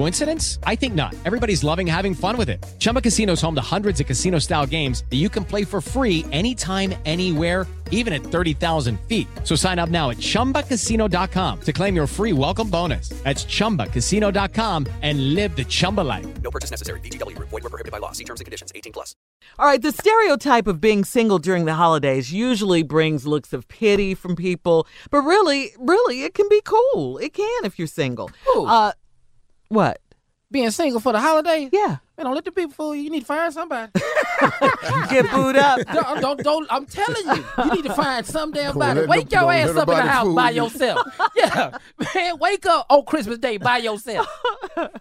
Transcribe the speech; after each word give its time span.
Coincidence? 0.00 0.58
I 0.64 0.76
think 0.76 0.94
not. 0.94 1.14
Everybody's 1.26 1.62
loving 1.62 1.86
having 1.86 2.14
fun 2.14 2.38
with 2.38 2.48
it. 2.48 2.64
Chumba 2.78 3.02
Casino 3.02 3.34
is 3.34 3.42
home 3.42 3.54
to 3.54 3.60
hundreds 3.60 4.00
of 4.00 4.06
casino 4.06 4.38
style 4.38 4.64
games 4.64 5.04
that 5.10 5.16
you 5.16 5.28
can 5.28 5.44
play 5.44 5.62
for 5.62 5.82
free 5.82 6.24
anytime, 6.32 6.94
anywhere, 7.04 7.66
even 7.90 8.14
at 8.14 8.22
30,000 8.22 8.98
feet. 9.00 9.28
So 9.44 9.54
sign 9.56 9.78
up 9.78 9.90
now 9.90 10.08
at 10.08 10.16
chumbacasino.com 10.16 11.60
to 11.60 11.72
claim 11.74 11.94
your 11.94 12.06
free 12.06 12.32
welcome 12.32 12.70
bonus. 12.70 13.10
That's 13.24 13.44
chumbacasino.com 13.44 14.86
and 15.02 15.34
live 15.34 15.54
the 15.54 15.66
Chumba 15.66 16.00
life. 16.00 16.26
No 16.40 16.50
purchase 16.50 16.70
necessary. 16.70 17.00
VGW 17.00 17.36
Group. 17.36 17.50
Void 17.50 17.62
were 17.62 17.68
prohibited 17.68 17.92
by 17.92 17.98
law. 17.98 18.12
See 18.12 18.24
terms 18.24 18.40
and 18.40 18.46
conditions. 18.46 18.72
18 18.74 18.94
plus. 18.94 19.14
All 19.58 19.66
right, 19.66 19.82
the 19.82 19.92
stereotype 19.92 20.66
of 20.66 20.80
being 20.80 21.04
single 21.04 21.38
during 21.38 21.66
the 21.66 21.74
holidays 21.74 22.32
usually 22.32 22.82
brings 22.82 23.26
looks 23.26 23.52
of 23.52 23.68
pity 23.68 24.14
from 24.14 24.34
people, 24.34 24.86
but 25.10 25.20
really, 25.20 25.72
really, 25.78 26.22
it 26.22 26.32
can 26.32 26.48
be 26.48 26.62
cool. 26.64 27.18
It 27.18 27.34
can 27.34 27.64
if 27.64 27.78
you're 27.78 27.88
single. 27.88 28.30
Who? 28.46 28.66
Uh, 28.66 28.92
what? 29.70 30.00
Being 30.52 30.70
single 30.72 30.98
for 31.00 31.12
the 31.12 31.20
holiday? 31.20 31.68
Yeah. 31.72 31.98
Man, 32.18 32.24
don't 32.26 32.34
let 32.34 32.44
the 32.44 32.50
people 32.50 32.72
fool 32.72 32.92
you. 32.94 33.02
You 33.02 33.10
need 33.10 33.20
to 33.20 33.26
find 33.26 33.54
somebody. 33.54 33.92
Get 35.08 35.30
booed 35.30 35.54
up. 35.56 35.80
don't, 35.92 36.20
don't, 36.20 36.42
don't, 36.42 36.66
I'm 36.72 36.86
telling 36.86 37.24
you, 37.38 37.44
you 37.64 37.70
need 37.76 37.84
to 37.84 37.94
find 37.94 38.26
some 38.26 38.50
damn 38.50 38.72
Don't 38.72 38.80
body. 38.80 39.00
let 39.00 39.08
Wake 39.08 39.30
no- 39.30 39.42
your 39.42 39.52
don't 39.52 39.60
ass 39.70 39.74
let 39.76 39.82
up 39.82 39.88
in 39.88 39.94
the 39.94 40.02
nobody 40.02 40.08
house 40.08 40.24
fool 40.24 40.34
by 40.34 40.50
you. 40.50 40.62
yourself. 40.64 41.20
yeah, 41.36 41.78
man, 42.14 42.38
wake 42.40 42.66
up 42.66 42.86
on 42.90 43.04
Christmas 43.04 43.38
Day 43.38 43.58
by 43.58 43.78
yourself. 43.78 44.26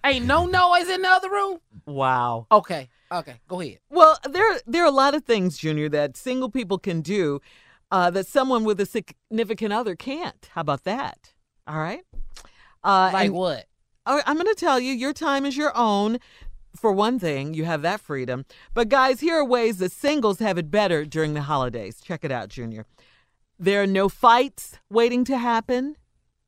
Ain't 0.04 0.26
no 0.26 0.46
noise 0.46 0.88
in 0.88 1.02
the 1.02 1.10
other 1.10 1.32
room. 1.32 1.58
Wow. 1.88 2.46
Okay, 2.52 2.88
okay, 3.12 3.36
go 3.48 3.60
ahead. 3.60 3.80
Well, 3.90 4.20
there 4.30 4.60
there 4.68 4.84
are 4.84 4.88
a 4.88 4.92
lot 4.92 5.16
of 5.16 5.24
things, 5.26 5.58
Junior, 5.58 5.90
that 5.90 6.16
single 6.16 6.50
people 6.52 6.78
can 6.78 7.02
do 7.02 7.42
uh, 7.92 8.12
that 8.12 8.28
someone 8.28 8.66
with 8.66 8.80
a 8.80 8.86
significant 8.86 9.74
other 9.74 9.96
can't. 9.96 10.48
How 10.54 10.62
about 10.62 10.84
that? 10.84 11.34
All 11.66 11.80
right. 11.80 12.04
Uh, 12.84 13.10
Like 13.12 13.26
and- 13.26 13.34
what? 13.34 13.66
All 14.10 14.16
right, 14.16 14.24
I'm 14.26 14.38
going 14.38 14.48
to 14.48 14.56
tell 14.56 14.80
you, 14.80 14.92
your 14.92 15.14
time 15.14 15.46
is 15.46 15.56
your 15.56 15.72
own. 15.78 16.18
For 16.76 16.92
one 16.92 17.20
thing, 17.20 17.54
you 17.54 17.66
have 17.66 17.84
that 17.84 18.02
freedom. 18.02 18.44
But 18.74 18.90
guys, 18.90 19.20
here 19.20 19.36
are 19.36 19.46
ways 19.46 19.78
that 19.78 19.92
singles 19.92 20.40
have 20.40 20.58
it 20.58 20.72
better 20.72 21.06
during 21.06 21.36
the 21.36 21.44
holidays. 21.44 22.02
Check 22.04 22.24
it 22.24 22.32
out, 22.32 22.50
Junior. 22.50 22.88
There 23.60 23.84
are 23.84 23.88
no 23.88 24.10
fights 24.10 24.80
waiting 24.90 25.26
to 25.26 25.38
happen. 25.38 25.96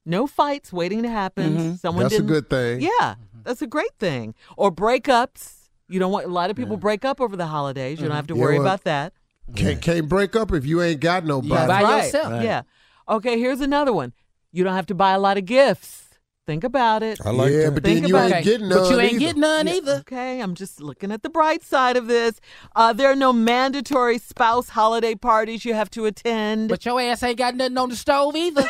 No 0.08 0.26
fights 0.26 0.74
waiting 0.74 1.04
to 1.04 1.10
happen. 1.10 1.56
Mm-hmm. 1.56 1.76
Someone 1.76 2.06
That's 2.06 2.16
a 2.16 2.18
didn't- 2.18 2.30
good 2.30 2.50
thing. 2.50 2.82
Yeah, 2.82 2.90
mm-hmm. 3.00 3.42
that's 3.44 3.62
a 3.62 3.68
great 3.68 3.94
thing. 4.00 4.34
Or 4.58 4.72
breakups. 4.72 5.70
You 5.88 6.00
don't 6.00 6.12
want 6.12 6.26
a 6.26 6.30
lot 6.30 6.50
of 6.50 6.56
people 6.56 6.78
break 6.78 7.06
up 7.06 7.22
over 7.22 7.36
the 7.36 7.46
holidays. 7.46 8.00
You 8.00 8.08
don't 8.08 8.10
mm-hmm. 8.10 8.16
have 8.16 8.28
to 8.28 8.36
Yeah, 8.36 8.42
worry 8.42 8.58
well, 8.58 8.68
about 8.68 8.86
that. 8.86 9.14
Can't, 9.56 9.80
can't 9.80 10.10
break 10.10 10.36
up 10.36 10.52
if 10.52 10.66
you 10.66 10.82
ain't 10.82 11.00
got 11.00 11.26
nobody. 11.26 11.54
Yeah, 11.54 11.68
by 11.68 11.84
right. 11.84 12.06
yourself. 12.06 12.44
Yeah. 12.44 12.64
Okay, 13.08 13.38
here's 13.38 13.62
another 13.62 13.94
one. 13.94 14.14
You 14.52 14.64
don't 14.64 14.74
have 14.74 14.88
to 14.88 14.96
buy 14.96 15.12
a 15.12 15.20
lot 15.20 15.38
of 15.38 15.46
gifts. 15.46 16.11
Think 16.48 16.64
about 16.64 17.04
it. 17.04 17.20
I 17.24 17.30
like 17.30 17.52
yeah, 17.52 17.66
that. 17.66 17.72
but 17.76 17.84
Think 17.84 18.02
then 18.02 18.10
you 18.10 18.16
about 18.16 18.26
ain't 18.26 18.34
Okay, 18.34 18.44
getting 18.44 18.68
none. 18.70 18.80
but 18.80 18.90
you 18.90 19.00
ain't 19.00 19.12
either. 19.14 19.20
getting 19.20 19.42
none 19.42 19.68
either. 19.68 19.92
Okay, 20.00 20.42
I'm 20.42 20.56
just 20.56 20.82
looking 20.82 21.12
at 21.12 21.22
the 21.22 21.30
bright 21.30 21.62
side 21.64 21.96
of 21.98 22.08
this. 22.08 22.42
Uh, 22.76 22.94
there 22.94 23.12
are 23.12 23.16
no 23.16 23.32
mandatory 23.32 24.18
spouse 24.18 24.70
holiday 24.70 25.14
parties 25.14 25.64
you 25.66 25.76
have 25.76 25.92
to 25.92 26.06
attend. 26.06 26.68
But 26.70 26.84
your 26.84 27.00
ass 27.00 27.22
ain't 27.22 27.38
got 27.38 27.56
nothing 27.56 27.78
on 27.78 27.90
the 27.90 27.96
stove 27.96 28.36
either. 28.36 28.64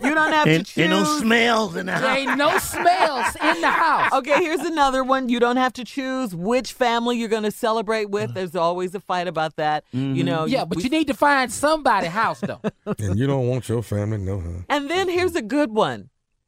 you 0.00 0.14
don't 0.14 0.32
have 0.32 0.44
to 0.44 0.50
And, 0.50 0.66
choose. 0.66 0.76
and 0.84 0.90
no 0.90 1.04
smells 1.04 1.74
in 1.74 1.86
the 1.86 1.92
there 1.92 2.00
house. 2.00 2.18
ain't 2.18 2.36
no 2.36 2.58
smells 2.58 3.36
in 3.42 3.60
the 3.62 3.70
house. 3.70 4.12
Okay, 4.12 4.42
here's 4.42 4.60
another 4.60 5.02
one. 5.02 5.30
You 5.30 5.40
don't 5.40 5.56
have 5.56 5.72
to 5.74 5.84
choose 5.84 6.34
which 6.34 6.74
family 6.74 7.16
you're 7.18 7.28
going 7.30 7.42
to 7.44 7.50
celebrate 7.50 8.10
with. 8.10 8.34
There's 8.34 8.54
always 8.54 8.94
a 8.94 9.00
fight 9.00 9.26
about 9.26 9.56
that. 9.56 9.84
You 9.92 10.22
know. 10.22 10.44
Yeah, 10.44 10.66
but 10.66 10.84
you 10.84 10.90
need 10.90 11.06
to 11.06 11.14
find 11.14 11.50
somebody 11.50 12.08
house 12.08 12.40
though. 12.40 12.60
And 12.98 13.18
you 13.18 13.26
don't 13.26 13.48
want 13.48 13.68
your 13.68 13.82
family, 13.82 14.18
no, 14.18 14.40
huh? 14.40 14.48
And 14.68 14.90
then 14.90 15.08
here's 15.08 15.34
a 15.34 15.42
good 15.42 15.70
one. 15.72 15.77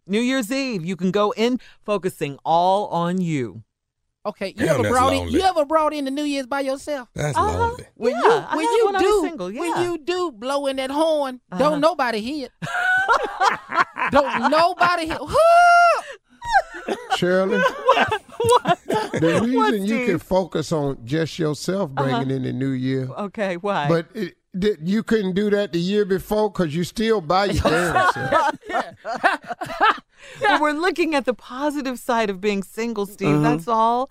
New 0.06 0.20
Year's 0.20 0.50
Eve, 0.50 0.84
you 0.84 0.96
can 0.96 1.10
go 1.10 1.30
in 1.32 1.60
focusing 1.84 2.38
all 2.44 2.88
on 2.88 3.20
you. 3.20 3.62
Okay, 4.26 4.48
you 4.48 4.66
Damn, 4.66 4.74
ever 4.74 4.82
that's 4.82 4.92
brought 4.92 5.12
in 5.12 5.18
lonely. 5.20 5.32
you 5.34 5.40
ever 5.46 5.64
brought 5.64 5.94
in 5.94 6.04
the 6.04 6.10
New 6.10 6.24
Year's 6.24 6.46
by 6.46 6.60
yourself? 6.60 7.08
That's 7.14 7.38
Uh-huh. 7.38 7.58
lonely. 7.58 7.86
When 7.94 8.12
Yeah, 8.12 8.20
you 8.50 8.56
when 8.56 8.66
had 8.66 8.76
you 8.76 8.86
when 8.86 8.96
I 8.96 8.98
was 8.98 9.08
do 9.08 9.20
single, 9.28 9.46
when 9.52 9.82
you 9.82 9.98
do 9.98 10.30
blow 10.32 10.66
in 10.66 10.76
that 10.76 10.90
horn, 10.90 11.40
Uh-huh. 11.50 11.58
don't 11.62 11.80
nobody 11.80 12.20
hear. 12.20 12.48
it. 12.48 12.68
don't 14.10 14.50
nobody 14.50 15.06
hear. 15.06 15.18
Shirley. 17.16 17.62
The 19.14 19.38
reason 19.42 19.56
What, 19.56 19.74
you 19.74 19.80
Steve? 19.96 20.06
can 20.06 20.18
focus 20.18 20.72
on 20.72 21.04
just 21.04 21.38
yourself 21.38 21.90
bringing 21.90 22.30
in 22.30 22.42
the 22.42 22.52
new 22.52 22.70
year, 22.70 23.08
Okay, 23.18 23.56
why? 23.56 23.86
but 23.88 24.06
it, 24.14 24.34
th- 24.58 24.78
you 24.82 25.02
couldn't 25.02 25.34
do 25.34 25.50
that 25.50 25.72
the 25.72 25.78
year 25.78 26.04
before 26.04 26.50
because 26.50 26.74
you 26.74 26.84
still 26.84 27.20
buy 27.20 27.46
your 27.46 27.62
damn 27.62 28.12
self. 28.12 28.58
Well, 30.40 30.60
we're 30.60 30.72
looking 30.72 31.14
at 31.14 31.24
the 31.24 31.34
positive 31.34 31.98
side 31.98 32.30
of 32.30 32.40
being 32.40 32.62
single, 32.62 33.06
Steve. 33.06 33.28
Mm-hmm. 33.28 33.42
That's 33.42 33.68
all. 33.68 34.10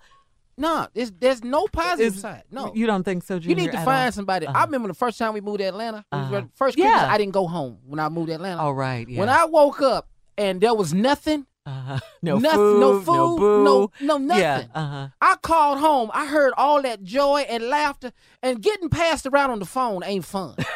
no, 0.56 0.86
there's 0.92 1.12
there's 1.12 1.42
no 1.44 1.66
positive 1.68 2.14
Is- 2.14 2.20
side. 2.20 2.42
No, 2.50 2.72
You 2.74 2.86
don't 2.86 3.04
think 3.04 3.22
so, 3.22 3.36
You 3.36 3.54
need 3.54 3.70
to 3.72 3.78
at 3.78 3.84
find 3.84 4.06
all? 4.06 4.12
somebody. 4.12 4.46
Uh-huh. 4.46 4.58
I 4.58 4.64
remember 4.64 4.88
the 4.88 4.94
first 4.94 5.18
time 5.18 5.34
we 5.34 5.40
moved 5.40 5.58
to 5.60 5.64
Atlanta. 5.64 6.04
Uh-huh. 6.12 6.42
first 6.54 6.76
Christmas 6.76 6.84
Yeah. 7.00 7.08
I 7.10 7.16
didn't 7.18 7.32
go 7.32 7.46
home 7.46 7.78
when 7.86 8.00
I 8.00 8.08
moved 8.08 8.28
to 8.28 8.34
Atlanta. 8.34 8.60
All 8.60 8.74
right. 8.74 9.08
Yeah. 9.08 9.20
When 9.20 9.28
I 9.28 9.44
woke 9.44 9.80
up 9.82 10.08
and 10.36 10.60
there 10.60 10.74
was 10.74 10.92
nothing, 10.92 11.46
Uh, 11.70 12.00
no 12.22 12.38
nothing, 12.38 12.58
food, 12.58 12.80
no 12.80 13.00
food, 13.00 13.14
no 13.14 13.36
boo. 13.36 13.64
no, 13.64 13.90
no 14.00 14.18
nothing. 14.18 14.42
Yeah, 14.42 14.64
uh-huh. 14.74 15.08
I 15.20 15.36
called 15.36 15.78
home. 15.78 16.10
I 16.12 16.26
heard 16.26 16.52
all 16.56 16.82
that 16.82 17.04
joy 17.04 17.42
and 17.48 17.64
laughter, 17.64 18.12
and 18.42 18.60
getting 18.60 18.88
passed 18.88 19.26
around 19.26 19.50
on 19.50 19.58
the 19.60 19.66
phone 19.66 20.02
ain't 20.04 20.24
fun. 20.24 20.56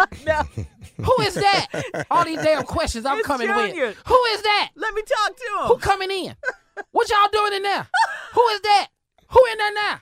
Who 0.96 1.16
is 1.22 1.34
that? 1.34 2.06
All 2.10 2.24
these 2.24 2.42
damn 2.42 2.62
questions 2.64 3.04
I'm 3.06 3.18
It's 3.18 3.26
coming 3.26 3.48
Junior. 3.48 3.88
with. 3.88 4.02
Who 4.06 4.24
is 4.32 4.42
that? 4.42 4.70
Let 4.74 4.94
me 4.94 5.02
talk 5.02 5.36
to 5.36 5.44
him. 5.60 5.66
Who 5.68 5.76
coming 5.76 6.10
in? 6.10 6.34
What 6.92 7.08
y'all 7.10 7.28
doing 7.32 7.52
in 7.54 7.62
there? 7.62 7.86
Who 8.32 8.48
is 8.48 8.60
that? 8.62 8.88
Who 9.28 9.40
in 9.52 9.58
there 9.58 9.74
now? 9.74 10.00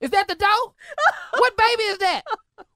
Is 0.00 0.10
that 0.10 0.28
the 0.28 0.34
dog? 0.36 0.72
What 1.36 1.56
baby 1.56 1.82
is 1.84 1.98
that? 1.98 2.22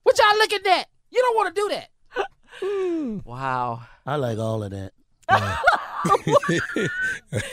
What 0.02 0.18
y'all 0.18 0.38
looking 0.38 0.66
at? 0.66 0.88
You 1.10 1.20
don't 1.22 1.36
want 1.36 1.54
to 1.54 1.60
do 1.60 1.68
that. 1.68 3.22
Wow. 3.24 3.82
I 4.04 4.16
like 4.16 4.38
all 4.38 4.62
of 4.64 4.70
that. 4.72 4.92
You 6.24 6.88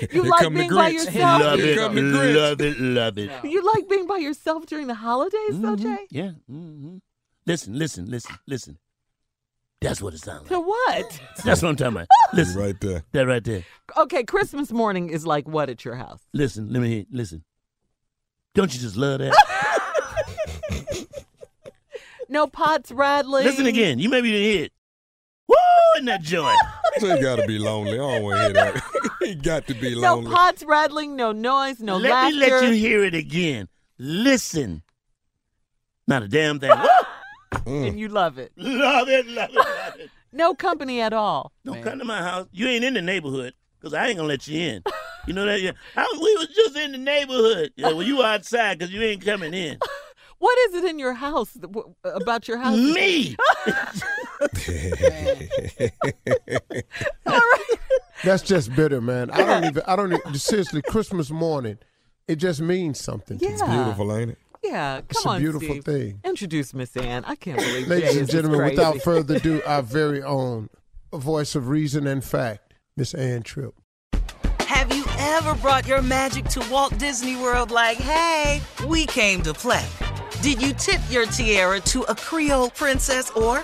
Here 0.10 0.24
like 0.24 0.42
come 0.42 0.54
the 0.54 0.60
being 0.62 0.70
by 0.74 0.92
Grinch. 0.92 0.94
yourself? 0.94 1.42
love 1.42 1.60
it, 1.60 1.78
come 1.78 1.96
the 1.96 2.02
Grinch. 2.02 2.36
love 2.36 2.62
it, 2.62 2.80
love 2.80 3.18
it. 3.18 3.32
You 3.44 3.62
like 3.74 3.88
being 3.90 4.08
by 4.08 4.18
yourself 4.18 4.66
during 4.66 4.88
the 4.88 4.96
holidays, 4.96 5.60
though, 5.60 5.76
Mhm, 5.76 5.82
Jay? 5.82 6.08
Yeah. 6.10 6.32
Mm-hmm. 6.52 6.98
Listen, 7.46 7.78
listen, 7.78 8.10
listen, 8.10 8.36
listen. 8.48 8.78
That's 9.82 10.02
what 10.02 10.14
it 10.14 10.20
sounds 10.20 10.48
To 10.50 10.58
like. 10.60 10.68
what? 10.68 11.22
That's 11.46 11.62
what 11.62 11.70
I'm 11.70 11.76
talking 11.78 11.94
about. 11.96 12.08
Listen, 12.34 12.62
right 12.62 12.80
there. 12.82 13.04
that 13.14 13.26
right 13.28 13.44
there. 13.44 13.64
Okay, 13.98 14.24
Christmas 14.24 14.72
morning 14.72 15.10
is 15.10 15.26
like 15.26 15.48
what 15.48 15.70
at 15.70 15.86
your 15.86 15.96
house? 15.96 16.20
Listen, 16.34 16.72
let 16.74 16.82
me 16.82 16.90
hear. 16.90 17.06
Listen. 17.12 17.44
Don't 18.56 18.74
you 18.74 18.80
just 18.82 18.98
love 18.98 19.20
that? 19.20 19.34
No 22.32 22.46
pots 22.46 22.92
rattling. 22.92 23.44
listen 23.44 23.66
again. 23.66 23.98
You 23.98 24.08
maybe 24.08 24.30
didn't 24.32 24.52
hear 24.54 24.64
it. 24.66 24.74
Woo! 25.48 25.56
In 25.98 26.06
that 26.06 26.22
joint. 26.22 26.60
So 27.10 27.16
he 27.16 27.22
got 27.22 27.38
to 27.38 27.48
be 27.48 27.60
lonely. 27.60 27.94
I 27.94 27.98
don't 27.98 28.24
want 28.24 28.38
to 28.38 28.44
hear 28.44 28.54
that. 28.54 28.84
he 29.22 29.36
got 29.36 29.68
to 29.68 29.74
be 29.74 29.96
lonely. 29.96 30.02
No 30.02 30.16
lonely. 30.16 30.32
pots 30.32 30.64
rattling, 30.64 31.16
no 31.16 31.32
noise, 31.32 31.80
no 31.80 31.98
let 31.98 32.12
laughter. 32.12 32.38
Let 32.38 32.48
me 32.50 32.52
let 32.52 32.64
you 32.64 32.72
hear 32.76 33.04
it 33.04 33.16
again. 33.16 33.68
Listen. 33.98 34.84
Not 36.08 36.24
a 36.24 36.28
damn 36.28 36.60
thing. 36.60 36.72
Woo! 36.72 36.88
Mm. 37.66 37.88
and 37.88 38.00
you 38.00 38.10
love 38.10 38.38
it. 38.38 38.52
love 38.58 39.10
it, 39.10 39.26
love 39.28 39.50
it, 39.50 39.56
love 39.56 39.96
it. 40.00 40.12
No 40.32 40.54
company 40.54 41.02
at 41.02 41.14
all. 41.14 41.52
Don't 41.66 41.82
come 41.82 41.98
to 41.98 42.06
my 42.06 42.22
house. 42.22 42.48
You 42.52 42.68
ain't 42.68 42.84
in 42.84 42.94
the 42.94 43.02
neighborhood 43.02 43.56
because 43.80 43.94
I 43.96 44.06
ain't 44.08 44.18
gonna 44.18 44.28
let 44.28 44.48
you 44.48 44.60
in. 44.60 44.84
You 45.26 45.34
know 45.34 45.46
that? 45.48 45.60
Yeah. 45.60 45.72
I, 45.98 46.06
we 46.22 46.36
was 46.36 46.48
just 46.56 46.78
in 46.78 46.92
the 46.92 47.00
neighborhood. 47.00 47.74
Yeah, 47.76 47.88
well, 47.88 48.04
you 48.04 48.22
outside 48.24 48.78
because 48.78 48.94
you 48.94 49.02
ain't 49.02 49.26
coming 49.26 49.56
in. 49.56 49.80
What 50.38 50.58
is 50.70 50.76
it 50.76 50.86
in 50.86 51.00
your 51.00 51.14
house 51.14 51.58
about 52.04 52.48
your 52.48 52.58
house? 52.60 52.78
Me. 52.78 53.36
That's 58.24 58.44
just 58.44 58.76
bitter, 58.76 59.00
man. 59.02 59.30
I 59.32 59.38
don't 59.46 59.64
even. 59.66 59.84
I 59.88 59.96
don't 59.96 60.14
even, 60.14 60.34
seriously. 60.36 60.82
Christmas 60.82 61.32
morning, 61.32 61.78
it 62.28 62.36
just 62.36 62.60
means 62.62 63.00
something. 63.00 63.40
to 63.40 63.46
me. 63.50 63.56
Yeah. 63.58 63.74
Beautiful, 63.84 64.16
ain't 64.16 64.32
it? 64.32 64.38
Yeah, 64.62 64.98
come 64.98 65.06
It's 65.10 65.26
a 65.26 65.30
on, 65.30 65.40
beautiful 65.40 65.70
Steve. 65.70 65.86
thing. 65.86 66.20
Introduce 66.26 66.74
Miss 66.74 66.96
Ann. 66.98 67.24
I 67.26 67.36
can't 67.36 67.58
believe 67.58 67.88
Ladies 67.88 68.14
Jay 68.14 68.20
and 68.20 68.30
gentlemen, 68.30 68.60
crazy. 68.60 68.76
without 68.76 69.02
further 69.02 69.36
ado, 69.38 69.62
our 69.66 69.82
very 69.82 70.22
own 70.22 70.70
voice 71.14 71.56
of 71.56 71.70
reason 71.70 72.06
and 72.08 72.22
fact, 72.24 72.74
Miss 72.98 73.14
Ann 73.14 73.42
Tripp. 73.44 73.74
Have 74.68 74.94
you 74.94 75.06
ever 75.18 75.56
brought 75.56 75.88
your 75.88 76.02
magic 76.02 76.44
to 76.50 76.60
Walt 76.70 76.98
Disney 76.98 77.38
World 77.38 77.72
like, 77.72 77.98
hey, 77.98 78.62
we 78.86 79.06
came 79.06 79.42
to 79.44 79.54
play? 79.54 79.86
Did 80.42 80.62
you 80.62 80.74
tip 80.74 81.00
your 81.10 81.26
tiara 81.26 81.80
to 81.82 82.02
a 82.04 82.16
Creole 82.16 82.70
princess 82.72 83.30
or 83.32 83.64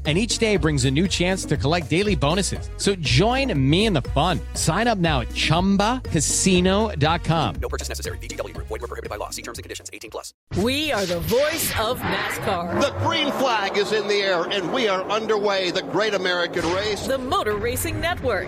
And 0.03 0.17
each 0.17 0.39
day 0.39 0.57
brings 0.57 0.85
a 0.85 0.91
new 0.91 1.07
chance 1.07 1.45
to 1.45 1.55
collect 1.57 1.87
daily 1.91 2.15
bonuses. 2.15 2.71
So 2.77 2.95
join 2.95 3.53
me 3.69 3.85
in 3.85 3.93
the 3.93 4.01
fun. 4.01 4.39
Sign 4.55 4.87
up 4.87 4.97
now 4.97 5.21
at 5.21 5.27
chumbacasino.com. 5.29 7.55
No 7.61 7.69
purchase 7.69 7.87
necessary. 7.87 8.17
VGW 8.17 8.55
Group. 8.55 8.65
Void 8.67 8.81
were 8.81 8.87
prohibited 8.87 9.11
by 9.11 9.17
law. 9.17 9.29
See 9.29 9.43
terms 9.43 9.59
and 9.59 9.63
conditions. 9.63 9.91
18 9.93 10.09
plus. 10.09 10.33
We 10.57 10.91
are 10.91 11.05
the 11.05 11.19
voice 11.19 11.71
of 11.79 11.99
NASCAR. 11.99 12.81
The 12.81 12.89
green 13.05 13.31
flag 13.33 13.77
is 13.77 13.91
in 13.91 14.07
the 14.07 14.21
air, 14.21 14.45
and 14.45 14.73
we 14.73 14.87
are 14.87 15.03
underway. 15.03 15.69
The 15.69 15.83
great 15.83 16.15
American 16.15 16.65
race. 16.73 17.05
The 17.05 17.19
Motor 17.19 17.57
Racing 17.57 18.01
Network. 18.01 18.47